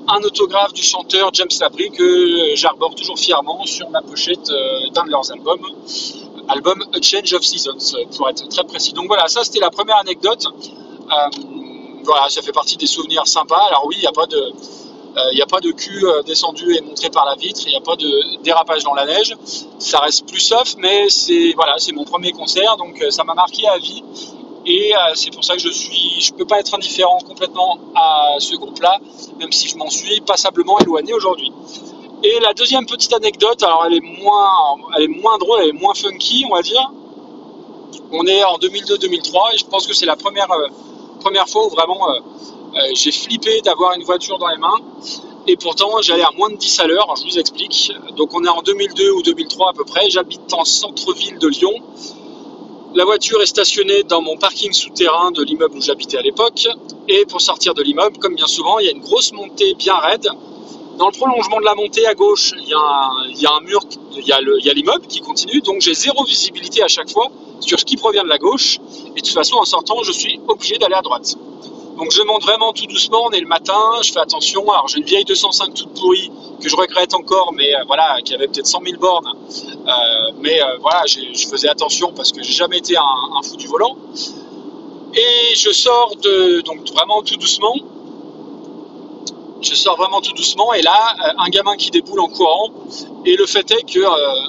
un 0.07 0.21
autographe 0.23 0.73
du 0.73 0.83
chanteur 0.83 1.31
James 1.33 1.49
Labrie 1.61 1.91
que 1.91 2.55
j'arbore 2.55 2.95
toujours 2.95 3.19
fièrement 3.19 3.65
sur 3.67 3.91
ma 3.91 4.03
pochette 4.03 4.51
euh, 4.51 4.91
d'un 4.95 5.05
de 5.05 5.11
leurs 5.11 5.31
albums 5.33 5.67
album 6.49 6.85
A 6.95 7.01
Change 7.01 7.33
of 7.35 7.43
Seasons, 7.45 7.97
pour 8.17 8.29
être 8.29 8.49
très 8.49 8.65
précis. 8.65 8.93
Donc 8.93 9.07
voilà, 9.07 9.29
ça 9.29 9.45
c'était 9.45 9.61
la 9.61 9.71
première 9.71 9.99
anecdote. 9.99 10.47
Euh, 10.47 11.31
voilà, 12.05 12.29
ça 12.29 12.43
fait 12.43 12.53
partie 12.53 12.77
des 12.77 12.87
souvenirs 12.87 13.27
sympas. 13.27 13.63
Alors 13.69 13.85
oui, 13.87 13.97
il 13.99 14.01
n'y 14.01 14.07
a 14.07 14.13
pas 14.13 14.27
de, 14.27 14.53
euh, 15.19 15.43
a 15.43 15.47
pas 15.47 15.61
de 15.61 15.73
cul 15.73 16.07
euh, 16.07 16.23
descendu 16.23 16.77
et 16.77 16.81
montré 16.81 17.11
par 17.11 17.25
la 17.25 17.35
vitre, 17.35 17.61
il 17.67 17.71
n'y 17.71 17.77
a 17.77 17.81
pas 17.81 17.97
de 17.97 18.43
dérapage 18.43 18.85
dans 18.85 18.95
la 18.95 19.05
neige. 19.05 19.35
Ça 19.79 19.99
reste 19.99 20.29
plus 20.29 20.41
soft, 20.41 20.77
mais 20.79 21.09
c'est 21.09 21.53
voilà, 21.55 21.77
mon 21.95 22.05
premier 22.05 22.33
concert, 22.33 22.77
donc 22.77 23.01
euh, 23.01 23.11
ça 23.11 23.25
m'a 23.25 23.35
marqué 23.35 23.67
à 23.67 23.79
vie. 23.79 24.03
Et 24.67 24.93
c'est 25.15 25.33
pour 25.33 25.45
ça 25.45 25.55
que 25.55 25.63
je 25.63 25.71
suis, 25.71 26.21
je 26.21 26.31
peux 26.35 26.45
pas 26.45 26.59
être 26.61 26.75
indifférent 26.75 27.19
complètement 27.27 27.79
à 27.95 28.35
ce 28.39 28.55
groupe-là, 28.55 28.99
même 29.39 29.51
si 29.51 29.67
je 29.67 29.79
m'en 29.79 29.89
suis 29.89 30.21
passablement 30.21 30.79
éloigné 30.79 31.15
aujourd'hui. 31.15 31.51
Et 32.25 32.41
la 32.41 32.53
deuxième 32.53 32.85
petite 32.87 33.13
anecdote, 33.13 33.63
alors 33.63 33.85
elle 33.87 33.95
est 33.95 34.23
moins, 34.23 34.51
elle 34.97 35.05
est 35.05 35.23
moins 35.23 35.39
drôle, 35.39 35.61
elle 35.63 35.69
est 35.69 35.81
moins 35.81 35.95
funky, 35.95 36.45
on 36.51 36.55
va 36.55 36.63
dire. 36.63 36.91
On 38.11 38.27
est 38.27 38.43
en 38.43 38.57
2002-2003 38.59 39.55
et 39.55 39.59
je 39.59 39.65
pense 39.67 39.87
que 39.87 39.95
c'est 39.95 40.07
la 40.07 40.17
première 40.17 40.49
première 41.21 41.49
fois 41.49 41.67
où 41.67 41.71
vraiment 41.71 42.09
euh, 42.11 42.21
euh, 42.75 42.79
j'ai 42.95 43.13
flippé 43.13 43.61
d'avoir 43.61 43.95
une 43.95 44.03
voiture 44.03 44.39
dans 44.39 44.49
les 44.49 44.59
mains. 44.59 44.79
Et 45.47 45.57
pourtant, 45.57 46.03
j'allais 46.03 46.23
à 46.23 46.31
moins 46.37 46.51
de 46.51 46.57
10 46.57 46.81
à 46.81 46.87
l'heure, 46.87 47.15
je 47.17 47.25
vous 47.25 47.39
explique. 47.39 47.93
Donc 48.17 48.35
on 48.35 48.45
est 48.45 48.49
en 48.49 48.63
2002 48.63 49.13
ou 49.13 49.23
2003 49.23 49.71
à 49.71 49.73
peu 49.73 49.85
près, 49.85 50.11
j'habite 50.11 50.53
en 50.53 50.65
centre-ville 50.65 51.39
de 51.39 51.49
Lyon. 51.49 51.73
La 52.95 53.05
voiture 53.05 53.41
est 53.43 53.47
stationnée 53.47 54.03
dans 54.03 54.23
mon 54.23 54.37
parking 54.37 54.73
souterrain 54.73 55.31
de 55.31 55.43
l'immeuble 55.43 55.77
où 55.77 55.81
j'habitais 55.83 56.19
à 56.19 56.23
l'époque. 56.23 56.67
Et 57.07 57.25
pour 57.27 57.41
sortir 57.41 57.75
de 57.75 57.83
l'immeuble, 57.83 58.19
comme 58.19 58.35
bien 58.35 58.47
souvent, 58.47 58.79
il 58.79 58.87
y 58.87 58.89
a 58.89 58.93
une 58.93 59.03
grosse 59.03 59.33
montée 59.33 59.75
bien 59.75 59.97
raide. 59.97 60.29
Dans 60.99 61.07
le 61.07 61.13
prolongement 61.13 61.61
de 61.61 61.65
la 61.65 61.77
montée 61.77 62.07
à 62.07 62.15
gauche, 62.15 62.53
il 62.59 62.69
y 62.69 62.75
a 62.75 63.53
un, 63.55 63.61
mur, 63.61 63.81
il 64.17 64.27
y 64.27 64.33
a 64.33 64.75
l'immeuble 64.75 65.07
qui 65.07 65.21
continue. 65.21 65.61
Donc 65.61 65.81
j'ai 65.81 65.95
zéro 65.95 66.25
visibilité 66.25 66.83
à 66.83 66.89
chaque 66.89 67.09
fois 67.09 67.29
sur 67.61 67.79
ce 67.79 67.85
qui 67.85 67.97
provient 67.97 68.25
de 68.25 68.29
la 68.29 68.39
gauche. 68.39 68.81
Et 69.15 69.21
de 69.21 69.25
toute 69.25 69.29
façon, 69.29 69.57
en 69.59 69.65
sortant, 69.65 70.03
je 70.03 70.11
suis 70.11 70.41
obligé 70.49 70.77
d'aller 70.77 70.97
à 70.97 71.03
droite. 71.03 71.37
Donc 71.99 72.11
je 72.11 72.23
monte 72.23 72.43
vraiment 72.43 72.73
tout 72.73 72.87
doucement, 72.87 73.27
on 73.27 73.31
est 73.31 73.41
le 73.41 73.47
matin, 73.47 73.81
je 74.03 74.13
fais 74.13 74.19
attention. 74.19 74.69
Alors 74.71 74.89
j'ai 74.89 74.99
une 74.99 75.05
vieille 75.05 75.25
205 75.25 75.75
toute 75.75 76.01
pourrie 76.01 76.33
que 76.61 76.69
je 76.69 76.75
regrette 76.75 77.15
encore, 77.15 77.53
mais 77.53 77.75
euh, 77.75 77.85
voilà, 77.87 78.19
qui 78.25 78.35
avait 78.35 78.49
peut-être 78.49 78.67
100 78.67 78.81
000 78.85 79.01
bornes. 79.01 79.27
Euh, 79.27 80.33
mais 80.41 80.61
euh, 80.61 80.79
voilà, 80.81 81.03
je 81.07 81.47
faisais 81.47 81.69
attention 81.69 82.13
parce 82.13 82.33
que 82.33 82.43
j'ai 82.43 82.53
jamais 82.53 82.79
été 82.79 82.97
un, 82.97 83.03
un, 83.03 83.43
fou 83.43 83.57
du 83.57 83.69
volant. 83.69 83.97
Et 85.15 85.55
je 85.57 85.71
sors 85.71 86.15
de, 86.23 86.61
donc 86.63 86.89
vraiment 86.93 87.23
tout 87.23 87.37
doucement. 87.37 87.75
Je 89.61 89.75
sors 89.75 89.97
vraiment 89.97 90.21
tout 90.21 90.33
doucement 90.35 90.73
et 90.73 90.83
là, 90.83 91.17
un 91.39 91.49
gamin 91.49 91.77
qui 91.77 91.91
déboule 91.91 92.21
en 92.21 92.29
courant. 92.29 92.71
Et 93.25 93.37
le 93.37 93.47
fait 93.47 93.71
est 93.73 93.93
que 93.93 94.05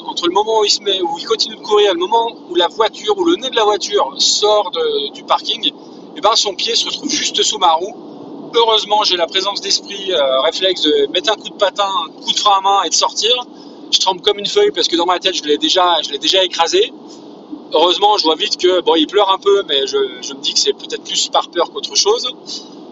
entre 0.06 0.28
le 0.28 0.34
moment 0.34 0.60
où 0.60 0.66
il 0.66 0.70
se 0.70 0.82
met, 0.82 1.02
où 1.02 1.18
il 1.18 1.26
continue 1.26 1.56
de 1.56 1.62
courir, 1.62 1.90
et 1.90 1.94
le 1.94 2.00
moment 2.00 2.32
où 2.50 2.56
la 2.56 2.68
voiture, 2.68 3.18
ou 3.18 3.26
le 3.26 3.36
nez 3.36 3.50
de 3.50 3.56
la 3.56 3.64
voiture 3.64 4.14
sort 4.20 4.72
du 5.14 5.24
parking, 5.24 5.72
et 6.16 6.22
ben 6.22 6.36
son 6.36 6.54
pied 6.54 6.76
se 6.76 6.86
retrouve 6.86 7.10
juste 7.10 7.42
sous 7.44 7.58
ma 7.58 7.74
roue. 7.74 7.94
Heureusement, 8.56 9.04
j'ai 9.04 9.16
la 9.16 9.28
présence 9.28 9.62
d'esprit 9.62 10.12
euh, 10.12 10.42
réflexe 10.42 10.82
de 10.82 11.08
mettre 11.12 11.32
un 11.32 11.36
coup 11.36 11.50
de 11.50 11.56
patin, 11.56 11.88
un 12.06 12.22
coup 12.22 12.32
de 12.32 12.38
frein 12.38 12.58
à 12.58 12.62
main 12.62 12.84
et 12.84 12.90
de 12.90 12.94
sortir. 12.94 13.32
Je 13.92 14.00
tremble 14.00 14.22
comme 14.22 14.40
une 14.40 14.48
feuille 14.48 14.72
parce 14.72 14.88
que 14.88 14.96
dans 14.96 15.06
ma 15.06 15.20
tête, 15.20 15.36
je 15.36 15.44
l'ai 15.44 15.58
déjà, 15.58 15.98
je 16.04 16.12
l'ai 16.12 16.18
déjà 16.18 16.44
écrasé. 16.44 16.92
Heureusement, 17.74 18.18
je 18.18 18.24
vois 18.24 18.36
vite 18.36 18.58
que 18.58 18.82
bon, 18.82 18.96
il 18.96 19.06
pleure 19.06 19.32
un 19.32 19.38
peu, 19.38 19.64
mais 19.68 19.86
je, 19.86 19.98
me 19.98 20.42
dis 20.42 20.54
que 20.54 20.60
c'est 20.60 20.74
peut-être 20.74 21.04
plus 21.04 21.30
par 21.30 21.50
peur 21.50 21.72
qu'autre 21.72 21.96
chose. 21.96 22.34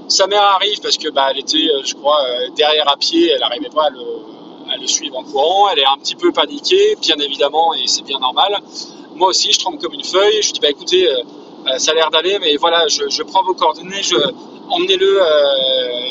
Sa 0.08 0.28
mère 0.28 0.44
arrive 0.44 0.80
parce 0.82 0.98
que 0.98 1.10
bah, 1.10 1.28
elle 1.32 1.40
était, 1.40 1.58
euh, 1.58 1.82
je 1.84 1.94
crois, 1.94 2.24
euh, 2.24 2.50
derrière 2.56 2.90
à 2.90 2.96
pied, 2.96 3.30
elle 3.30 3.40
n'arrivait 3.40 3.70
pas 3.70 3.86
à 3.86 3.90
le, 3.90 4.88
suivre 4.88 5.18
en 5.18 5.24
courant. 5.24 5.70
Elle 5.70 5.80
est 5.80 5.86
un 5.86 5.98
petit 5.98 6.16
peu 6.16 6.32
paniquée, 6.32 6.96
bien 7.02 7.18
évidemment, 7.18 7.74
et 7.74 7.88
c'est 7.88 8.04
bien 8.04 8.20
normal. 8.20 8.58
Moi 9.16 9.30
aussi, 9.30 9.52
je 9.52 9.60
tremble 9.60 9.80
comme 9.80 9.94
une 9.94 10.04
feuille. 10.04 10.42
Je 10.42 10.54
dis 10.54 10.60
bah 10.62 10.70
écoutez, 10.70 11.10
euh, 11.10 11.78
ça 11.78 11.92
a 11.92 11.94
l'air 11.96 12.10
d'aller, 12.10 12.38
mais 12.40 12.56
voilà, 12.56 12.88
je, 12.88 13.24
prends 13.24 13.44
vos 13.44 13.54
coordonnées, 13.54 14.02
je, 14.02 14.16
emmenez-le. 14.70 15.20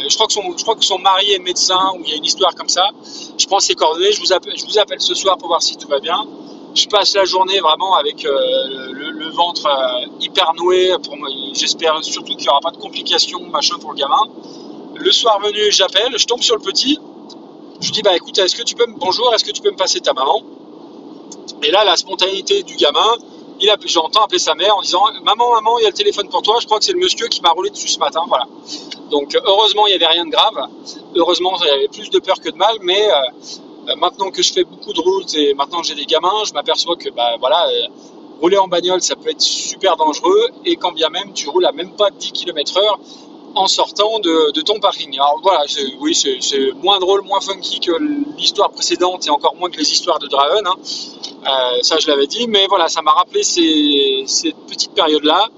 Je, 0.08 0.14
crois 0.14 0.26
que 0.26 0.32
son, 0.34 0.42
je 0.56 0.62
crois 0.62 0.76
que 0.76 0.84
son 0.84 0.98
mari 0.98 1.32
est 1.32 1.38
médecin, 1.38 1.92
ou 1.94 2.02
il 2.04 2.10
y 2.10 2.12
a 2.12 2.16
une 2.16 2.24
histoire 2.24 2.54
comme 2.54 2.68
ça. 2.68 2.90
Je 3.38 3.46
prends 3.46 3.60
ses 3.60 3.74
coordonnées, 3.74 4.12
je 4.12 4.20
vous, 4.20 4.32
appelle, 4.32 4.54
je 4.56 4.66
vous 4.66 4.78
appelle 4.78 5.00
ce 5.00 5.14
soir 5.14 5.38
pour 5.38 5.48
voir 5.48 5.62
si 5.62 5.76
tout 5.76 5.88
va 5.88 6.00
bien. 6.00 6.26
Je 6.76 6.86
passe 6.88 7.14
la 7.14 7.24
journée 7.24 7.58
vraiment 7.60 7.94
avec 7.94 8.26
euh, 8.26 8.92
le, 8.92 9.05
ventre 9.30 9.68
hyper 10.20 10.52
noué. 10.54 10.92
J'espère 11.54 12.02
surtout 12.02 12.34
qu'il 12.36 12.42
n'y 12.42 12.48
aura 12.48 12.60
pas 12.60 12.70
de 12.70 12.76
complications, 12.76 13.40
machin, 13.48 13.76
pour 13.78 13.92
le 13.92 13.98
gamin. 13.98 14.22
Le 14.94 15.12
soir 15.12 15.40
venu, 15.40 15.70
j'appelle, 15.70 16.16
je 16.16 16.26
tombe 16.26 16.42
sur 16.42 16.56
le 16.56 16.62
petit. 16.62 16.98
Je 17.80 17.90
dis, 17.92 18.02
bah 18.02 18.16
écoute, 18.16 18.38
est-ce 18.38 18.56
que 18.56 18.62
tu 18.62 18.74
peux 18.74 18.86
me, 18.86 18.94
bonjour, 18.98 19.32
est-ce 19.34 19.44
que 19.44 19.50
tu 19.50 19.60
peux 19.60 19.70
me 19.70 19.76
passer 19.76 20.00
ta 20.00 20.12
maman? 20.14 20.42
Et 21.62 21.70
là, 21.70 21.84
la 21.84 21.96
spontanéité 21.96 22.62
du 22.62 22.76
gamin, 22.76 23.16
il 23.60 23.70
a, 23.70 23.76
j'entends 23.84 24.24
appeler 24.24 24.38
sa 24.38 24.54
mère 24.54 24.76
en 24.76 24.82
disant 24.82 25.04
Maman, 25.22 25.52
maman, 25.54 25.78
il 25.78 25.82
y 25.82 25.86
a 25.86 25.90
le 25.90 25.94
téléphone 25.94 26.28
pour 26.28 26.42
toi. 26.42 26.56
Je 26.60 26.66
crois 26.66 26.78
que 26.78 26.84
c'est 26.84 26.92
le 26.92 26.98
monsieur 26.98 27.28
qui 27.28 27.40
m'a 27.42 27.50
roulé 27.50 27.70
dessus 27.70 27.88
ce 27.88 27.98
matin. 27.98 28.22
Voilà. 28.28 28.46
Donc, 29.10 29.36
heureusement, 29.46 29.86
il 29.86 29.90
n'y 29.90 29.96
avait 29.96 30.12
rien 30.12 30.24
de 30.24 30.30
grave. 30.30 30.68
Heureusement, 31.14 31.52
il 31.62 31.66
y 31.66 31.70
avait 31.70 31.88
plus 31.88 32.10
de 32.10 32.18
peur 32.18 32.40
que 32.40 32.50
de 32.50 32.56
mal. 32.56 32.76
Mais 32.82 33.08
euh, 33.10 33.14
euh, 33.88 33.96
maintenant 33.96 34.30
que 34.30 34.42
je 34.42 34.52
fais 34.52 34.64
beaucoup 34.64 34.92
de 34.92 35.00
routes 35.00 35.34
et 35.34 35.54
maintenant 35.54 35.80
que 35.80 35.86
j'ai 35.86 35.94
des 35.94 36.06
gamins, 36.06 36.44
je 36.46 36.52
m'aperçois 36.52 36.96
que 36.96 37.08
bah, 37.10 37.36
voilà, 37.38 37.66
euh, 37.66 37.88
rouler 38.40 38.58
en 38.58 38.68
bagnole, 38.68 39.02
ça 39.02 39.16
peut 39.16 39.30
être 39.30 39.40
super 39.40 39.96
dangereux. 39.96 40.48
Et 40.64 40.76
quand 40.76 40.92
bien 40.92 41.08
même, 41.08 41.32
tu 41.32 41.48
roules 41.48 41.66
à 41.66 41.72
même 41.72 41.92
pas 41.92 42.10
10 42.10 42.32
km/h 42.32 42.80
en 43.56 43.66
sortant 43.68 44.18
de, 44.18 44.60
ton 44.60 44.78
parking. 44.80 45.14
Alors 45.14 45.40
voilà, 45.42 45.64
oui, 46.00 46.14
c'est 46.14 46.72
moins 46.82 46.98
drôle, 46.98 47.22
moins 47.22 47.40
funky 47.40 47.80
que 47.80 47.92
l'histoire 48.36 48.70
précédente 48.70 49.26
et 49.26 49.30
encore 49.30 49.56
moins 49.56 49.70
que 49.70 49.78
les 49.78 49.90
histoires 49.90 50.18
de 50.18 50.28
Draven. 50.28 50.66
Hein. 50.66 50.74
Euh, 51.46 51.78
ça, 51.82 51.98
je 51.98 52.06
l'avais 52.08 52.26
dit, 52.26 52.46
mais 52.48 52.66
voilà, 52.68 52.88
ça 52.88 53.00
m'a 53.00 53.12
rappelé 53.12 53.42
cette 53.42 54.56
petite 54.68 54.92
période-là. 54.92 55.48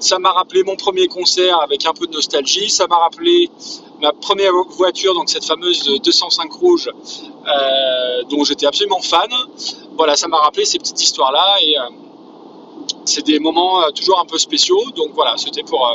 Ça 0.00 0.18
m'a 0.18 0.32
rappelé 0.32 0.64
mon 0.64 0.76
premier 0.76 1.06
concert 1.08 1.60
avec 1.60 1.84
un 1.86 1.92
peu 1.92 2.06
de 2.06 2.12
nostalgie. 2.12 2.70
Ça 2.70 2.86
m'a 2.86 2.96
rappelé 2.96 3.50
ma 4.00 4.12
première 4.12 4.52
voiture, 4.70 5.14
donc 5.14 5.28
cette 5.28 5.44
fameuse 5.44 5.84
205 6.02 6.52
rouge, 6.52 6.88
euh, 6.88 8.22
dont 8.30 8.44
j'étais 8.44 8.66
absolument 8.66 9.00
fan. 9.00 9.30
Voilà, 9.96 10.16
ça 10.16 10.26
m'a 10.26 10.38
rappelé 10.38 10.64
ces 10.64 10.78
petites 10.78 11.00
histoires-là 11.02 11.56
et 11.60 11.78
euh, 11.78 11.82
c'est 13.04 13.24
des 13.24 13.38
moments 13.38 13.90
toujours 13.94 14.20
un 14.20 14.24
peu 14.24 14.38
spéciaux. 14.38 14.82
Donc 14.96 15.10
voilà, 15.14 15.36
c'était 15.36 15.62
pour 15.62 15.88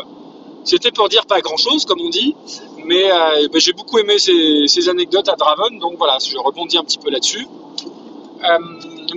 pour 0.95 1.07
dire 1.07 1.25
pas 1.25 1.39
grand-chose, 1.39 1.85
comme 1.85 2.01
on 2.01 2.09
dit, 2.09 2.35
mais 2.83 3.09
ben, 3.51 3.59
j'ai 3.59 3.71
beaucoup 3.71 3.99
aimé 3.99 4.17
ces, 4.19 4.89
anecdotes 4.89 5.29
à 5.29 5.35
Draven, 5.37 5.79
donc 5.79 5.97
voilà, 5.97 6.17
je 6.19 6.37
rebondis 6.37 6.77
un 6.77 6.83
petit 6.83 6.97
peu 6.97 7.09
là-dessus 7.09 7.47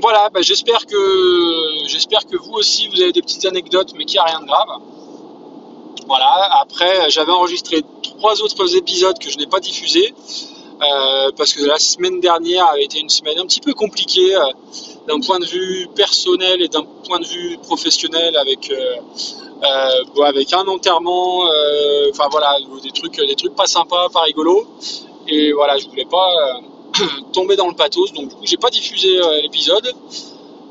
voilà, 0.00 0.28
bah, 0.32 0.40
j'espère 0.42 0.87
que 0.87 2.37
vous 2.37 2.52
aussi 2.52 2.88
vous 2.88 3.00
avez 3.00 3.12
des 3.12 3.23
petites 3.23 3.44
anecdotes, 3.44 3.92
mais 3.97 4.04
qu'il 4.04 4.14
n'y 4.14 4.18
a 4.20 4.25
rien 4.25 4.40
de 4.40 4.47
grave. 4.47 4.68
Voilà. 6.06 6.61
Après, 6.61 7.11
j'avais 7.11 7.32
enregistré 7.32 7.82
trois 8.02 8.42
autres 8.42 8.76
épisodes 8.76 9.18
que 9.18 9.30
je 9.30 9.38
n'ai 9.38 9.47
pas 9.47 9.61
diffusés 9.61 10.14
euh, 10.82 11.30
parce 11.37 11.52
que 11.52 11.64
la 11.64 11.78
semaine 11.78 12.20
dernière 12.20 12.66
avait 12.66 12.85
été 12.85 12.99
une 12.99 13.09
semaine 13.09 13.38
un 13.38 13.47
petit 13.47 13.61
peu 13.61 13.75
compliquée 13.75 14.35
euh, 14.35 14.40
d'un 15.09 15.21
point 15.21 15.38
de 15.38 15.47
vue 15.47 15.88
personnel 15.95 16.62
et 16.62 16.69
d'un 16.69 16.85
point 17.07 17.19
de 17.19 17.26
vue 17.26 17.59
professionnel 17.59 18.37
avec 18.37 18.71
euh, 18.71 18.97
avec 20.25 20.52
un 20.54 20.66
enterrement, 20.66 21.45
enfin 22.11 22.28
voilà, 22.30 22.57
des 22.83 22.90
trucs 22.92 23.16
des 23.16 23.35
trucs 23.35 23.54
pas 23.54 23.66
sympas, 23.66 24.09
pas 24.09 24.23
rigolos. 24.23 24.66
Et 25.28 25.52
voilà, 25.52 25.76
je 25.76 25.87
voulais 25.87 26.07
pas 26.07 26.61
tombé 27.33 27.57
dans 27.57 27.69
le 27.69 27.75
pathos, 27.75 28.12
donc 28.12 28.28
du 28.28 28.35
coup 28.35 28.47
j'ai 28.47 28.57
pas 28.57 28.71
diffusé 28.71 29.21
euh, 29.21 29.40
l'épisode. 29.42 29.92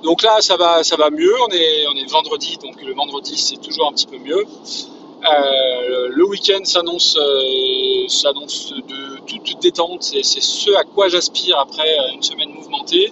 Donc 0.04 0.24
là 0.24 0.38
ça 0.42 0.56
va, 0.58 0.84
ça 0.84 0.96
va 0.96 1.10
mieux, 1.10 1.34
on 1.42 1.52
est, 1.52 1.88
on 1.88 1.98
est 1.98 2.10
vendredi, 2.10 2.58
donc 2.62 2.82
le 2.82 2.94
vendredi 2.94 3.38
c'est 3.38 3.58
toujours 3.58 3.88
un 3.88 3.94
petit 3.94 4.08
peu 4.08 4.18
mieux. 4.18 4.46
Euh, 5.22 6.08
le 6.10 6.26
week-end 6.26 6.64
s'annonce, 6.64 7.18
euh, 7.18 8.08
s'annonce 8.08 8.74
de 8.74 9.20
toute 9.26 9.62
détente, 9.62 10.04
c'est 10.04 10.24
ce 10.24 10.72
à 10.76 10.84
quoi 10.84 11.10
j'aspire 11.10 11.60
après 11.60 11.98
une 12.14 12.24
semaine 12.24 12.50
mouvementée. 12.50 13.12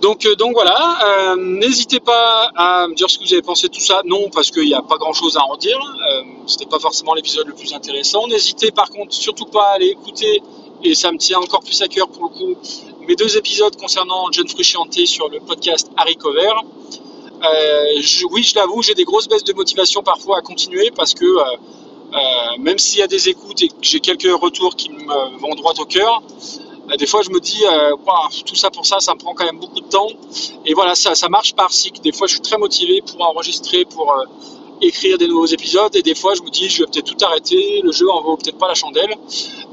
Donc, 0.00 0.26
donc 0.38 0.52
voilà, 0.54 1.36
n'hésitez 1.36 2.00
pas 2.00 2.50
à 2.56 2.88
me 2.88 2.94
dire 2.94 3.10
ce 3.10 3.18
que 3.18 3.24
vous 3.24 3.32
avez 3.32 3.42
pensé 3.42 3.68
de 3.68 3.72
tout 3.72 3.80
ça. 3.80 4.02
Non, 4.04 4.30
parce 4.30 4.50
qu'il 4.50 4.64
n'y 4.64 4.74
a 4.74 4.82
pas 4.82 4.96
grand 4.96 5.12
chose 5.12 5.36
à 5.36 5.44
en 5.44 5.56
dire. 5.56 5.78
C'était 6.46 6.66
pas 6.66 6.78
forcément 6.78 7.14
l'épisode 7.14 7.46
le 7.46 7.54
plus 7.54 7.74
intéressant. 7.74 8.26
N'hésitez 8.26 8.70
par 8.70 8.88
contre 8.90 9.12
surtout 9.12 9.44
pas 9.46 9.64
à 9.64 9.74
aller 9.74 9.88
écouter 9.88 10.42
et 10.82 10.94
ça 10.94 11.12
me 11.12 11.18
tient 11.18 11.38
encore 11.38 11.60
plus 11.60 11.80
à 11.82 11.88
cœur 11.88 12.08
pour 12.08 12.24
le 12.24 12.28
coup, 12.30 12.60
mes 13.06 13.16
deux 13.16 13.36
épisodes 13.36 13.76
concernant 13.76 14.30
John 14.32 14.48
Frusciante 14.48 14.98
sur 15.06 15.28
le 15.28 15.40
podcast 15.40 15.90
Harry 15.96 16.16
Cover. 16.16 16.52
Euh, 17.42 18.02
oui, 18.30 18.42
je 18.42 18.54
l'avoue, 18.54 18.82
j'ai 18.82 18.94
des 18.94 19.04
grosses 19.04 19.28
baisses 19.28 19.44
de 19.44 19.52
motivation 19.52 20.02
parfois 20.02 20.38
à 20.38 20.40
continuer 20.42 20.90
parce 20.94 21.14
que 21.14 21.24
euh, 21.24 21.42
euh, 22.12 22.18
même 22.58 22.78
s'il 22.78 23.00
y 23.00 23.02
a 23.02 23.06
des 23.06 23.28
écoutes 23.28 23.62
et 23.62 23.68
que 23.68 23.74
j'ai 23.82 24.00
quelques 24.00 24.30
retours 24.40 24.76
qui 24.76 24.90
me 24.90 25.38
vont 25.38 25.54
droit 25.54 25.72
au 25.78 25.84
cœur, 25.84 26.22
des 26.96 27.06
fois 27.06 27.22
je 27.22 27.30
me 27.30 27.40
dis, 27.40 27.62
tout 28.44 28.54
ça 28.54 28.70
pour 28.70 28.86
ça, 28.86 29.00
ça 29.00 29.14
me 29.14 29.18
prend 29.18 29.34
quand 29.34 29.44
même 29.44 29.58
beaucoup 29.58 29.80
de 29.80 29.88
temps. 29.88 30.08
Et 30.66 30.74
voilà, 30.74 30.94
ça, 30.94 31.28
marche 31.28 31.54
par 31.54 31.72
cycle. 31.72 32.00
Des 32.00 32.12
fois, 32.12 32.26
je 32.26 32.34
suis 32.34 32.42
très 32.42 32.58
motivé 32.58 33.02
pour 33.02 33.20
enregistrer, 33.22 33.84
pour 33.84 34.14
écrire 34.80 35.18
des 35.18 35.28
nouveaux 35.28 35.46
épisodes 35.46 35.94
et 35.94 36.02
des 36.02 36.14
fois 36.14 36.34
je 36.34 36.42
me 36.42 36.48
dis 36.48 36.68
je 36.68 36.82
vais 36.82 36.90
peut-être 36.90 37.14
tout 37.14 37.24
arrêter, 37.24 37.80
le 37.82 37.92
jeu 37.92 38.10
en 38.10 38.22
vaut 38.22 38.36
peut-être 38.36 38.58
pas 38.58 38.68
la 38.68 38.74
chandelle. 38.74 39.14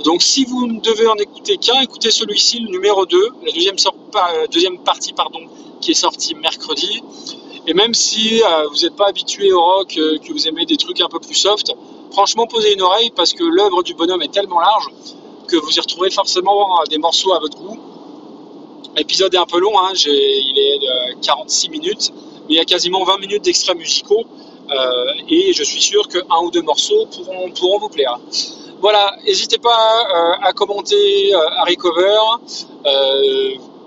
Donc 0.04 0.22
si 0.22 0.46
vous 0.46 0.68
ne 0.68 0.80
devez 0.80 1.08
en 1.08 1.16
écouter 1.16 1.58
qu'un, 1.58 1.82
écoutez 1.82 2.12
celui-ci, 2.12 2.60
le 2.60 2.70
numéro 2.70 3.06
2, 3.06 3.30
la 3.46 3.52
deuxième, 3.52 3.76
euh, 3.78 4.48
deuxième 4.52 4.80
partie 4.80 5.14
pardon, 5.14 5.40
qui 5.82 5.92
est 5.92 5.96
sortie 5.96 6.36
mercredi. 6.36 7.02
Et 7.68 7.74
même 7.74 7.94
si 7.94 8.42
euh, 8.44 8.68
vous 8.70 8.84
n'êtes 8.84 8.96
pas 8.96 9.08
habitué 9.08 9.52
au 9.52 9.62
rock, 9.62 9.98
euh, 9.98 10.18
que 10.20 10.32
vous 10.32 10.48
aimez 10.48 10.66
des 10.66 10.78
trucs 10.78 11.02
un 11.02 11.10
peu 11.10 11.20
plus 11.20 11.36
soft, 11.36 11.74
franchement 12.12 12.48
posez 12.48 12.74
une 12.74 12.82
oreille 12.82 13.12
parce 13.16 13.34
que 13.34 13.44
l'œuvre 13.44 13.84
du 13.84 13.94
bonhomme 13.94 14.22
est 14.22 14.34
tellement 14.34 14.60
large 14.60 14.90
que 15.48 15.56
vous 15.58 15.72
y 15.72 15.80
retrouverez 15.80 16.10
forcément 16.10 16.82
des 16.90 16.98
morceaux 16.98 17.34
à 17.34 17.40
votre 17.40 17.58
goût. 17.58 17.80
L'épisode 18.96 19.34
est 19.34 19.38
un 19.38 19.46
peu 19.46 19.60
long, 19.60 19.78
hein, 19.80 19.94
il 20.06 20.58
est 20.58 20.80
de 20.80 21.22
46 21.22 21.70
minutes, 21.70 22.12
mais 22.48 22.56
il 22.56 22.58
y 22.58 22.60
a 22.60 22.66
quasiment 22.66 23.04
20 23.04 23.20
minutes 23.20 23.44
d'extraits 23.44 23.78
musicaux. 23.78 24.26
Euh, 24.70 25.06
et 25.30 25.54
je 25.54 25.64
suis 25.64 25.82
sûr 25.82 26.08
qu'un 26.08 26.40
ou 26.44 26.52
deux 26.52 26.62
morceaux 26.62 27.06
pourront, 27.06 27.80
vous 27.80 27.90
plaire. 27.90 28.20
Voilà, 28.82 29.16
n'hésitez 29.26 29.58
pas 29.58 29.70
euh, 29.70 30.34
à 30.42 30.54
commenter 30.54 31.34
euh, 31.34 31.40
Harry 31.58 31.78
Cover, 31.78 32.20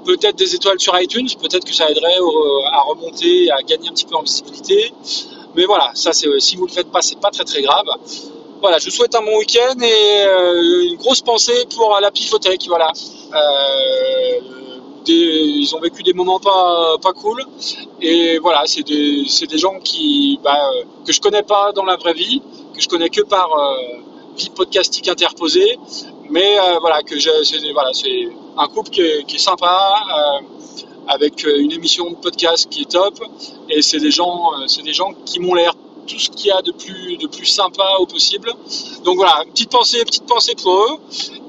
peut-être 0.04 0.36
des 0.36 0.54
étoiles 0.54 0.80
sur 0.80 0.98
iTunes, 0.98 1.28
peut-être 1.40 1.64
que 1.64 1.74
ça 1.74 1.90
aiderait 1.90 2.18
à 2.72 2.80
remonter, 2.80 3.50
à 3.50 3.62
gagner 3.62 3.88
un 3.88 3.92
petit 3.92 4.06
peu 4.06 4.16
en 4.16 4.22
visibilité. 4.22 4.92
Mais 5.54 5.64
voilà, 5.64 5.90
ça 5.94 6.12
si 6.12 6.56
vous 6.56 6.66
le 6.66 6.72
faites 6.72 6.90
pas, 6.90 7.02
c'est 7.02 7.20
pas 7.20 7.30
très 7.30 7.44
très 7.44 7.62
grave. 7.62 7.86
Voilà, 8.60 8.78
je 8.78 8.86
vous 8.86 8.90
souhaite 8.90 9.14
un 9.14 9.22
bon 9.22 9.38
week-end 9.38 9.80
et 9.80 10.24
une 10.88 10.96
grosse 10.96 11.22
pensée 11.22 11.66
pour 11.74 11.98
la 12.00 12.10
Pifothèque. 12.10 12.64
Voilà. 12.68 12.92
Euh, 13.34 14.40
ils 15.12 15.74
ont 15.74 15.80
vécu 15.80 16.02
des 16.02 16.12
moments 16.12 16.38
pas, 16.38 16.96
pas 17.00 17.12
cool. 17.12 17.44
Et 18.00 18.38
voilà, 18.38 18.62
c'est 18.66 18.82
des, 18.82 19.24
des, 19.48 19.58
gens 19.58 19.78
qui, 19.80 20.38
bah, 20.42 20.70
euh, 20.74 20.84
que 21.04 21.12
je 21.12 21.20
connais 21.20 21.42
pas 21.42 21.72
dans 21.72 21.84
la 21.84 21.96
vraie 21.96 22.14
vie, 22.14 22.42
que 22.74 22.80
je 22.80 22.88
connais 22.88 23.08
que 23.08 23.22
par 23.22 23.50
euh, 23.52 23.76
vie 24.36 24.50
podcastique 24.50 25.08
interposée. 25.08 25.78
Mais 26.30 26.58
euh, 26.58 26.78
voilà, 26.80 27.00
c'est 27.08 27.72
voilà, 27.72 27.90
un 28.58 28.68
couple 28.68 28.90
qui 28.90 29.02
est, 29.02 29.38
sympa, 29.38 29.94
avec 31.08 31.44
une 31.44 31.72
émission 31.72 32.10
de 32.10 32.16
podcast 32.16 32.68
qui 32.70 32.82
est 32.82 32.90
top. 32.90 33.18
Et 33.68 33.82
c'est 33.82 33.98
des 33.98 34.10
c'est 34.66 34.82
des 34.82 34.92
gens 34.92 35.12
qui 35.24 35.40
m'ont 35.40 35.54
l'air 35.54 35.74
tout 36.10 36.18
ce 36.18 36.30
qu'il 36.30 36.46
y 36.46 36.50
a 36.50 36.62
de 36.62 36.72
plus, 36.72 37.16
de 37.16 37.26
plus 37.28 37.46
sympa 37.46 37.96
au 37.98 38.06
possible. 38.06 38.52
Donc 39.04 39.16
voilà, 39.16 39.44
petite 39.52 39.70
pensée, 39.70 40.04
petite 40.04 40.26
pensée 40.26 40.54
pour 40.54 40.72
eux. 40.72 40.98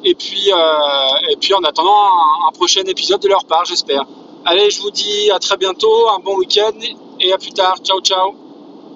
Et 0.04 0.16
puis, 0.16 0.52
euh, 0.52 1.32
et 1.32 1.36
puis 1.38 1.54
en 1.54 1.64
attendant 1.64 1.96
un, 1.96 2.48
un 2.50 2.52
prochain 2.52 2.84
épisode 2.86 3.22
de 3.22 3.28
leur 3.28 3.46
part, 3.46 3.66
j'espère. 3.66 4.04
Allez, 4.46 4.70
je 4.72 4.82
vous 4.82 4.92
dis 4.92 5.30
à 5.32 5.40
très 5.40 5.58
bientôt, 5.58 6.10
un 6.10 6.20
bon 6.20 6.38
week-end 6.38 6.78
et 7.20 7.34
à 7.34 7.38
plus 7.38 7.52
tard. 7.52 7.78
Ciao, 7.84 8.02
ciao. 8.02 8.41